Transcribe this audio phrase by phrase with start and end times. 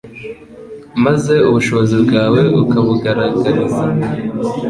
[1.05, 3.83] maze ubushobozi bwawe ukabugaragariza